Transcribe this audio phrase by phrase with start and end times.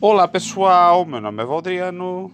[0.00, 2.30] Olá pessoal, meu nome é Valdriano.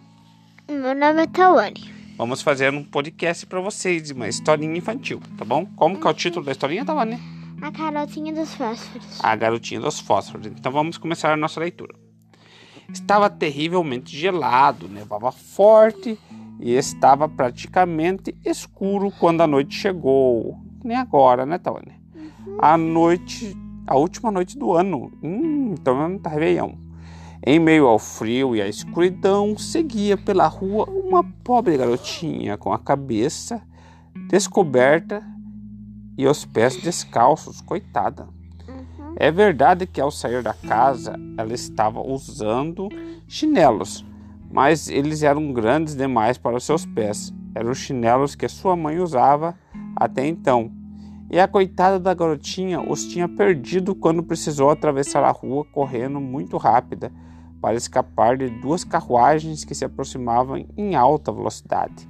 [0.69, 1.91] Meu nome é Tawane.
[2.19, 5.65] Vamos fazer um podcast para vocês, uma historinha infantil, tá bom?
[5.75, 7.19] Como que é o título da historinha, Tawane?
[7.63, 9.19] A carotinha dos fósforos.
[9.25, 10.47] A garotinha dos fósforos.
[10.47, 11.95] Então vamos começar a nossa leitura.
[12.93, 16.19] Estava terrivelmente gelado, nevava forte
[16.61, 20.59] e estava praticamente escuro quando a noite chegou.
[20.85, 21.99] Nem agora, né, Tawane?
[22.59, 23.57] A noite,
[23.87, 25.11] a última noite do ano.
[25.23, 26.84] Hum, então tá Réveillon.
[27.47, 32.79] Em meio ao frio e à escuridão, seguia pela rua uma pobre garotinha com a
[32.79, 33.61] cabeça
[34.31, 35.23] descoberta
[36.17, 38.27] e os pés descalços, coitada.
[38.67, 39.15] Uhum.
[39.17, 42.89] É verdade que ao sair da casa ela estava usando
[43.29, 44.07] chinelos,
[44.51, 47.31] mas eles eram grandes demais para os seus pés.
[47.55, 49.55] Eram os chinelos que sua mãe usava
[49.95, 50.73] até então.
[51.31, 56.57] E a coitada da garotinha os tinha perdido quando precisou atravessar a rua correndo muito
[56.57, 57.13] rápida
[57.65, 62.07] para escapar de duas carruagens que se aproximavam em alta velocidade.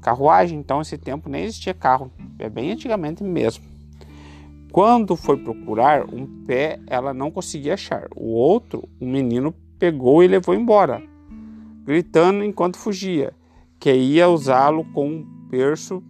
[0.00, 2.10] Carruagem, então, esse tempo nem existia carro,
[2.40, 3.62] é bem antigamente mesmo.
[4.72, 8.08] Quando foi procurar um pé, ela não conseguia achar.
[8.16, 11.00] O outro, o um menino pegou e levou embora,
[11.84, 13.32] gritando enquanto fugia,
[13.78, 16.02] que ia usá-lo com um berço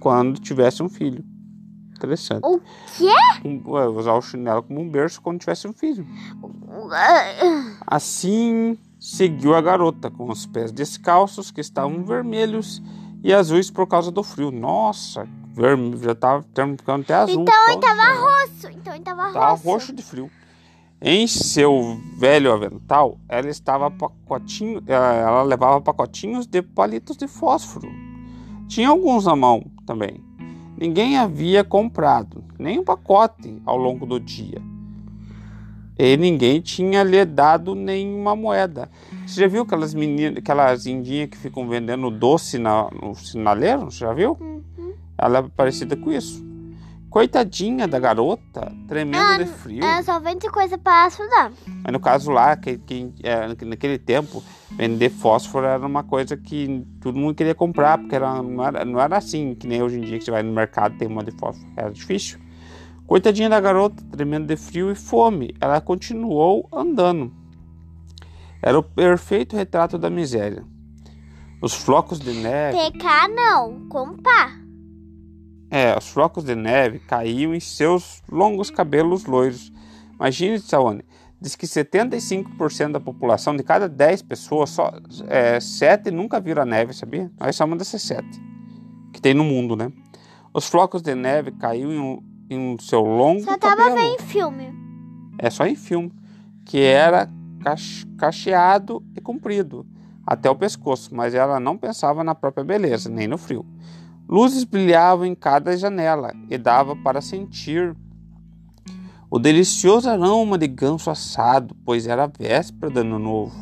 [0.00, 1.24] quando tivesse um filho.
[1.96, 2.44] Interessante.
[2.44, 2.60] O
[2.96, 3.14] quê?
[3.44, 3.62] Um,
[3.96, 6.06] usar o chinelo como um berço quando tivesse um filho.
[7.86, 12.82] Assim seguiu a garota, com os pés descalços que estavam vermelhos
[13.22, 14.50] e azuis por causa do frio.
[14.50, 17.42] Nossa, vermelho, já estava ficando até azul.
[17.42, 18.68] Então ele estava roxo.
[18.68, 19.64] Então ele estava roxo.
[19.64, 20.30] Roxo de frio.
[21.00, 27.88] Em seu velho avental, ela estava pacotinho, ela levava pacotinhos de palitos de fósforo.
[28.68, 30.24] Tinha alguns na mão também.
[30.76, 34.60] Ninguém havia comprado nem um pacote ao longo do dia.
[35.96, 38.90] E ninguém tinha lhe dado nenhuma moeda.
[39.24, 43.84] Você já viu aquelas meninas, aquelas indinhas que ficam vendendo doce na, no sinaleiro?
[43.84, 44.36] Você já viu?
[44.40, 44.92] Uhum.
[45.16, 46.44] Ela é parecida com isso.
[47.14, 49.84] Coitadinha da garota, tremendo Ah, de frio.
[49.84, 51.52] Ela só vende coisa para estudar.
[51.64, 54.42] Mas no caso lá, que, que, é, naquele tempo,
[54.72, 59.00] vender fósforo era uma coisa que todo mundo queria comprar, porque era, não, era, não
[59.00, 61.22] era assim que nem hoje em dia que você vai no mercado e tem uma
[61.22, 61.70] de fósforo.
[61.76, 62.40] Era difícil.
[63.06, 67.32] Coitadinha da garota, tremendo de frio e fome, ela continuou andando.
[68.60, 70.64] Era o perfeito retrato da miséria.
[71.62, 72.76] Os flocos de neve.
[72.76, 74.63] TK não, comprar.
[75.76, 79.72] É, os flocos de neve caíam em seus longos cabelos loiros.
[80.14, 81.04] Imagine, Saone,
[81.40, 84.92] diz que 75% da população, de cada 10 pessoas, só
[85.26, 87.28] é, 7 nunca viram a neve, sabia?
[87.40, 88.24] Nós somos dessas 7
[89.12, 89.90] que tem no mundo, né?
[90.52, 93.76] Os flocos de neve caíam em, em seu longo Só cabelo.
[93.76, 94.72] tava vendo em filme.
[95.38, 96.12] É só em filme.
[96.64, 97.28] Que era
[97.60, 99.84] cach- cacheado e comprido
[100.26, 103.64] até o pescoço, mas ela não pensava na própria beleza, nem no frio.
[104.28, 107.94] Luzes brilhavam em cada janela e dava para sentir
[109.30, 113.54] o delicioso aroma de ganso assado, pois era véspera do ano novo.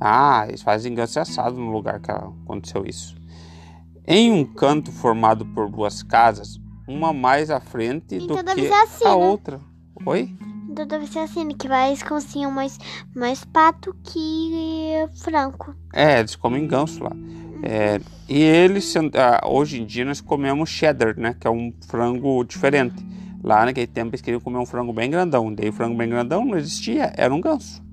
[0.00, 3.16] Ah, eles fazem ganso assado no lugar que aconteceu isso.
[4.06, 9.04] Em um canto formado por duas casas, uma mais à frente Então do que assim,
[9.04, 9.14] a né?
[9.14, 9.60] outra.
[10.04, 10.36] Oi?
[10.68, 12.78] Então deve ser assim, que vai cozinham mais,
[13.14, 15.74] mais pato que frango.
[15.92, 17.12] É, eles comem ganso lá.
[17.62, 21.34] É, e eles, ah, hoje em dia, nós comemos cheddar, né?
[21.38, 23.04] Que é um frango diferente.
[23.42, 25.52] Lá naquele tempo eles queriam comer um frango bem grandão.
[25.54, 27.84] Daí o frango bem grandão não existia, era um ganso.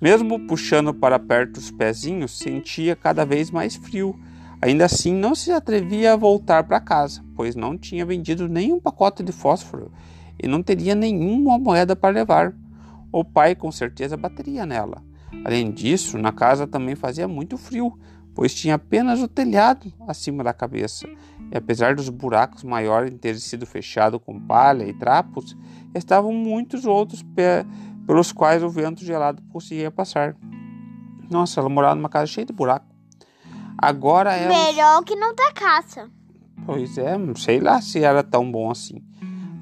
[0.00, 4.18] Mesmo puxando para perto os pezinhos, sentia cada vez mais frio.
[4.60, 9.22] Ainda assim, não se atrevia a voltar para casa, pois não tinha vendido nenhum pacote
[9.22, 9.92] de fósforo
[10.42, 12.54] e não teria nenhuma moeda para levar.
[13.12, 15.02] O pai com certeza bateria nela.
[15.44, 17.98] Além disso, na casa também fazia muito frio,
[18.36, 21.08] pois tinha apenas o telhado acima da cabeça.
[21.52, 25.56] E apesar dos buracos maiores terem sido fechados com palha e trapos,
[25.94, 27.64] estavam muitos outros pe-
[28.06, 30.36] pelos quais o vento gelado conseguia passar.
[31.30, 32.86] Nossa, ela morava numa casa cheia de buraco.
[33.78, 34.52] Agora ela.
[34.66, 36.08] Melhor que não ter caça.
[36.64, 39.02] Pois é, não sei lá se era tão bom assim.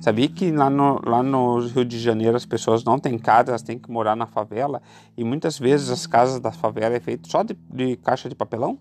[0.05, 3.63] Sabia que lá no, lá no Rio de Janeiro as pessoas não têm casa, elas
[3.63, 4.83] têm que morar na favela
[5.17, 8.79] e muitas vezes as casas da favela é feito só de, de caixa de papelão?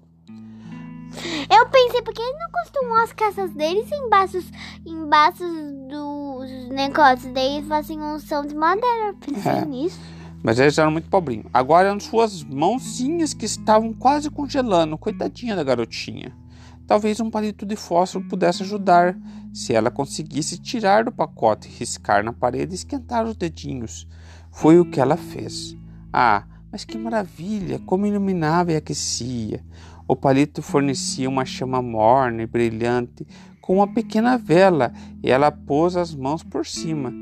[1.49, 4.39] Eu pensei, porque eles não costumam as casas deles embaixo,
[4.85, 5.45] embaixo
[5.87, 9.07] dos negócios deles fazem um som de madeira.
[9.07, 9.63] Eu Pensei É.
[9.65, 10.01] nisso.
[10.43, 11.45] Mas eles eram muito pobrinhos.
[11.53, 14.97] Agora eram suas mãozinhas que estavam quase congelando.
[14.97, 16.35] Coitadinha da garotinha.
[16.85, 19.17] Talvez um palito de fósforo pudesse ajudar,
[19.53, 24.07] se ela conseguisse tirar do pacote, riscar na parede e esquentar os dedinhos.
[24.51, 25.77] Foi o que ela fez.
[26.11, 27.79] Ah, mas que maravilha!
[27.85, 29.63] Como iluminava e aquecia!
[30.07, 33.25] O palito fornecia uma chama morna e brilhante
[33.61, 34.91] com uma pequena vela
[35.23, 37.13] e ela pôs as mãos por cima.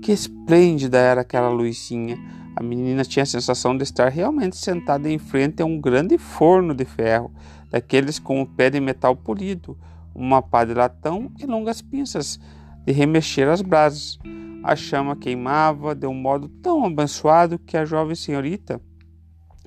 [0.00, 2.16] Que esplêndida era aquela luzinha!
[2.54, 6.74] A menina tinha a sensação de estar realmente sentada em frente a um grande forno
[6.74, 7.32] de ferro,
[7.72, 9.78] daqueles com o pé de metal polido,
[10.14, 12.38] uma pá de latão e longas pinças
[12.84, 14.18] de remexer as brasas.
[14.62, 18.80] A chama queimava de um modo tão abençoado que a jovem senhorita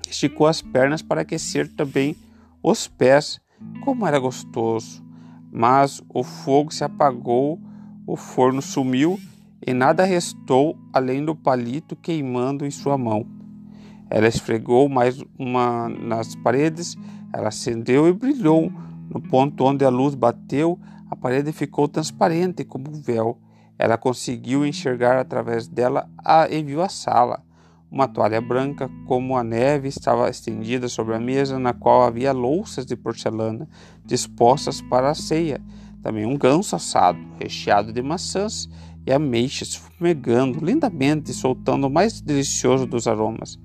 [0.07, 2.16] esticou as pernas para aquecer também
[2.62, 3.42] os pés.
[3.84, 5.04] Como era gostoso!
[5.51, 7.60] Mas o fogo se apagou,
[8.06, 9.19] o forno sumiu
[9.66, 13.35] e nada restou além do palito queimando em sua mão.
[14.15, 16.95] Ela esfregou mais uma nas paredes,
[17.33, 18.71] ela acendeu e brilhou.
[19.09, 20.79] No ponto onde a luz bateu,
[21.12, 23.38] a parede ficou transparente como um véu.
[23.77, 27.44] Ela conseguiu enxergar através dela a, e viu a sala.
[27.91, 32.85] Uma toalha branca como a neve estava estendida sobre a mesa, na qual havia louças
[32.85, 33.67] de porcelana
[34.06, 35.62] dispostas para a ceia.
[36.01, 38.69] Também um ganso assado, recheado de maçãs
[39.06, 43.59] e ameixas, fumegando lindamente, soltando o mais delicioso dos aromas.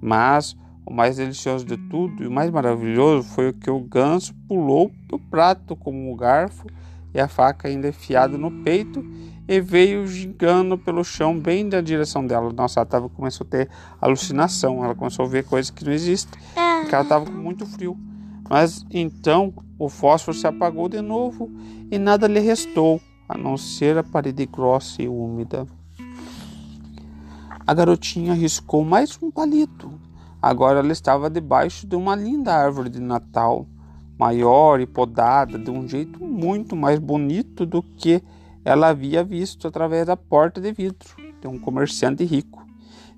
[0.00, 4.34] Mas o mais delicioso de tudo e o mais maravilhoso foi o que o ganso
[4.48, 6.66] pulou do prato como um garfo
[7.12, 9.04] e a faca ainda enfiada no peito
[9.46, 12.52] e veio gingando pelo chão bem na direção dela.
[12.52, 13.68] Nossa, ela tava, começou a ter
[14.00, 16.40] alucinação, ela começou a ver coisas que não existem,
[16.80, 17.98] porque ela estava com muito frio.
[18.48, 21.50] Mas então o fósforo se apagou de novo
[21.90, 25.66] e nada lhe restou a não ser a parede grossa e úmida.
[27.66, 29.92] A garotinha riscou mais um palito.
[30.40, 33.66] Agora ela estava debaixo de uma linda árvore de Natal,
[34.18, 38.22] maior e podada de um jeito muito mais bonito do que
[38.64, 41.08] ela havia visto através da porta de vidro
[41.40, 42.66] de um comerciante rico.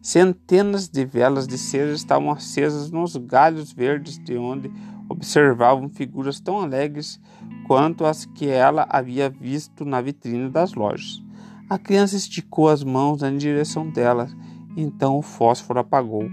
[0.02, 4.70] Centenas de velas de cera estavam acesas nos galhos verdes de onde
[5.08, 7.20] observavam figuras tão alegres
[7.66, 11.22] quanto as que ela havia visto na vitrine das lojas.
[11.68, 14.28] A criança esticou as mãos em direção dela,
[14.76, 16.28] então o fósforo apagou.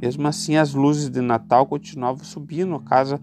[0.00, 3.20] Mesmo assim, as luzes de Natal continuavam subindo a casa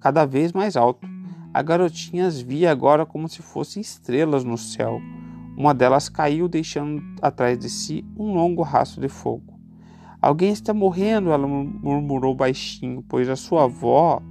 [0.00, 1.06] cada vez mais alto.
[1.52, 5.00] A garotinha as via agora como se fossem estrelas no céu.
[5.56, 9.58] Uma delas caiu, deixando atrás de si um longo rastro de fogo.
[10.20, 14.22] Alguém está morrendo, ela murmurou baixinho, pois a sua avó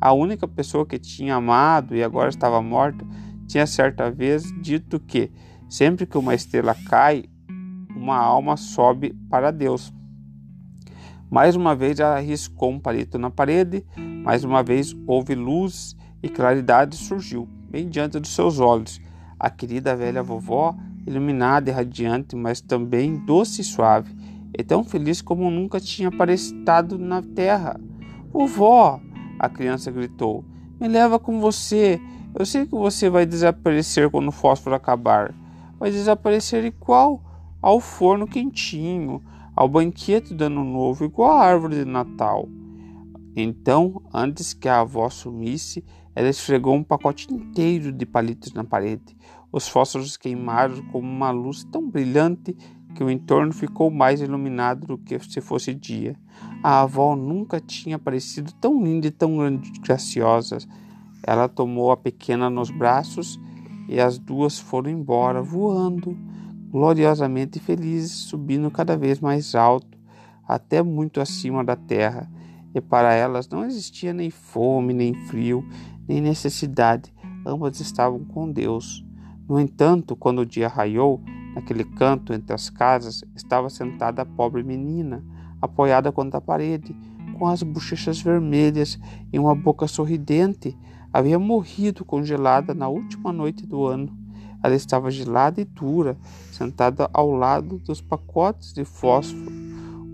[0.00, 3.04] a única pessoa que tinha amado e agora estava morta,
[3.46, 5.30] tinha certa vez dito que
[5.68, 7.24] sempre que uma estrela cai,
[7.94, 9.92] uma alma sobe para Deus.
[11.30, 13.84] Mais uma vez ela riscou um palito na parede,
[14.22, 19.00] mais uma vez houve luz e claridade surgiu, bem diante dos seus olhos.
[19.38, 20.76] A querida velha vovó,
[21.06, 24.14] iluminada e radiante, mas também doce e suave,
[24.56, 27.78] e tão feliz como nunca tinha aparecido na terra.
[28.32, 29.00] Vovó,
[29.38, 30.44] a criança gritou.
[30.80, 32.00] Me leva com você.
[32.38, 35.34] Eu sei que você vai desaparecer quando o fósforo acabar.
[35.78, 37.22] Vai desaparecer igual
[37.62, 39.22] ao forno quentinho,
[39.54, 42.46] ao banquete do ano novo, igual à árvore de Natal.
[43.34, 45.82] Então, antes que a avó sumisse,
[46.14, 49.16] ela esfregou um pacote inteiro de palitos na parede.
[49.50, 52.54] Os fósforos queimaram como uma luz tão brilhante
[52.94, 56.14] que o entorno ficou mais iluminado do que se fosse dia.
[56.62, 59.38] A avó nunca tinha parecido tão linda e tão
[59.80, 60.58] graciosa.
[61.22, 63.40] Ela tomou a pequena nos braços
[63.88, 66.16] e as duas foram embora, voando,
[66.70, 69.98] gloriosamente felizes, subindo cada vez mais alto,
[70.46, 72.30] até muito acima da terra.
[72.74, 75.66] E para elas não existia nem fome, nem frio,
[76.06, 77.12] nem necessidade.
[77.44, 79.04] Ambas estavam com Deus.
[79.48, 81.22] No entanto, quando o dia raiou,
[81.56, 85.24] Naquele canto entre as casas estava sentada a pobre menina,
[85.58, 86.94] apoiada contra a parede,
[87.38, 88.98] com as bochechas vermelhas
[89.32, 90.76] e uma boca sorridente.
[91.16, 94.14] Havia morrido congelada na última noite do ano.
[94.62, 96.14] Ela estava gelada e dura,
[96.52, 99.50] sentada ao lado dos pacotes de fósforo,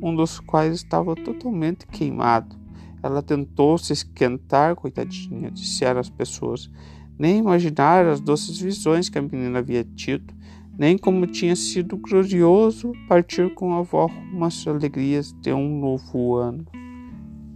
[0.01, 2.55] um dos quais estava totalmente queimado.
[3.03, 6.71] Ela tentou se esquentar, coitadinha, disseram as pessoas.
[7.19, 10.33] Nem imaginar as doces visões que a menina havia tido
[10.79, 16.37] nem como tinha sido glorioso partir com a avó rumo às alegrias de um novo
[16.37, 16.65] ano.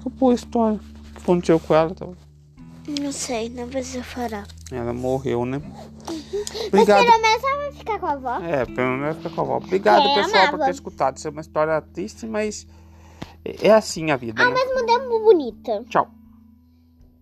[0.00, 0.80] Acabou a história.
[0.80, 1.94] O que aconteceu com ela?
[1.94, 2.25] Tá?
[2.88, 4.46] Não sei, não precisa falar.
[4.70, 5.56] Ela morreu, né?
[5.56, 6.44] Uhum.
[6.68, 7.04] Obrigado.
[7.04, 8.38] Mas pelo menos ela vai ficar com a avó.
[8.44, 9.56] É, pelo menos vai ficar com a avó.
[9.56, 10.58] Obrigado, é, pessoal, amava.
[10.58, 11.16] por ter escutado.
[11.16, 12.66] Isso é uma história triste, mas
[13.44, 14.42] é assim a vida.
[14.42, 14.54] Ao né?
[14.54, 15.84] mesmo tempo bonita.
[15.88, 16.15] Tchau.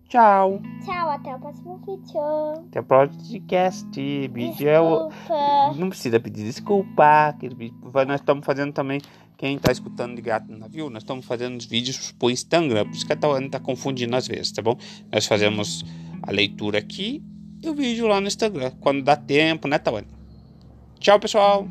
[0.07, 0.61] Tchau.
[0.83, 2.65] Tchau, até o próximo vídeo.
[2.67, 3.87] Até o podcast.
[4.31, 4.79] Vídeo é.
[5.75, 7.35] Não precisa pedir desculpa.
[8.07, 9.01] Nós estamos fazendo também.
[9.37, 12.85] Quem tá escutando de gato no navio, nós estamos fazendo os vídeos pro Instagram.
[12.85, 14.77] Por isso que a Tawane tá confundindo às vezes, tá bom?
[15.11, 15.83] Nós fazemos
[16.23, 17.21] a leitura aqui
[17.61, 18.71] e o vídeo lá no Instagram.
[18.79, 20.07] Quando dá tempo, né, Tawane?
[20.99, 21.67] Tchau, pessoal.